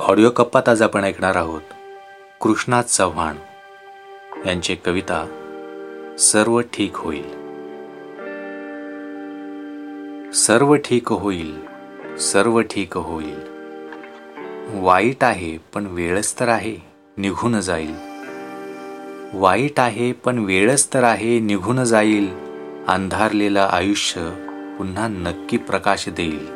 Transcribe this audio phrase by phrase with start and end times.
[0.00, 1.60] Audio कप्पात आज आपण ऐकणार आहोत
[2.40, 3.36] कृष्णा चव्हाण.
[4.46, 5.24] यांची कविता
[6.18, 7.30] सर्व ठीक होईल.
[10.32, 11.54] सर्व ठीक होईल
[12.16, 13.38] सर्व ठीक होईल.
[14.82, 16.76] वाईट आहे पण वेळच तर आहे
[17.16, 17.94] निघून जाईल.
[19.34, 22.28] वाईट आहे पण वेळच तर आहे निघून जाईल.
[22.88, 24.30] अंधारलेलं आयुष्य
[24.78, 26.46] पुन्हा नक्की प्रकाश देईल.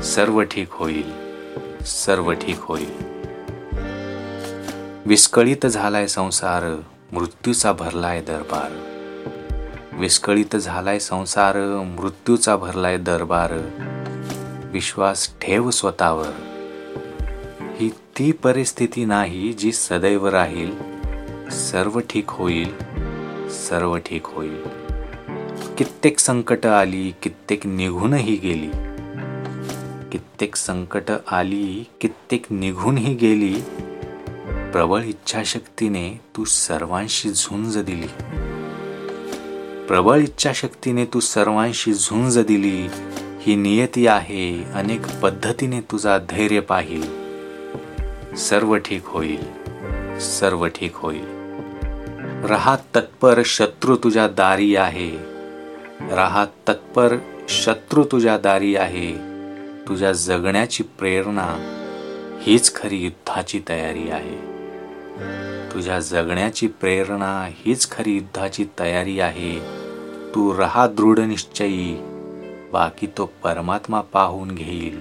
[0.00, 1.27] सर्व ठीक होईल.
[1.86, 3.18] सर्व ठीक होईल
[5.06, 6.82] विस्कळीत झालाय संसार
[7.12, 8.70] मृत्यूचा भरलाय दरबार.
[9.92, 13.52] विस्कळीत झालाय संसार मृत्यूचा भरलाय दरबार.
[14.72, 16.30] विश्वास ठेव स्वतःवर.
[17.76, 20.70] ही ती परिस्थिती नाही जी सदैव राहील.
[21.50, 22.74] सर्व ठीक होईल
[23.48, 24.62] सर्व ठीक होईल.
[25.78, 28.87] कित्येक संकट आली कित्येक निघूनही गेली.
[30.12, 33.60] कित्येक संकट आली कित्येक निघूनही गेली
[34.72, 38.06] प्रबळ इच्छाशक्तीने तू सर्वांशी झुंज दिली.
[39.86, 42.88] प्रबळ इच्छाशक्तीने तू सर्वांशी झुंज दिली.
[43.40, 47.02] ही नियती आहे अनेक पद्धतीने तुझा धैर्य पाहिल.
[48.36, 51.24] सर्व ठीक होईल सर्व ठीक होईल.
[52.44, 55.10] रहा तत्पर शत्रू तुझ्या दारी आहे.
[56.00, 57.16] रहा तत्पर
[57.48, 59.27] शत्रू तुझ्या दारी आहे.
[59.88, 61.46] तुझ्या जगण्याची प्रेरणा
[62.42, 64.38] हीच खरी युद्धाची तयारी आहे.
[65.74, 69.58] तुझ्या जगण्याची प्रेरणा हीच खरी युद्धाची तयारी आहे.
[70.34, 71.94] तू रहा दृढ निश्चयी
[72.72, 75.00] बाकी तो परमात्मा पाहून घेईल.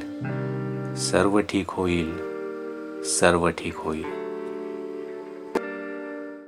[0.96, 2.28] सर्व ठीक होईल
[3.04, 4.27] सर्व ठीक होईल.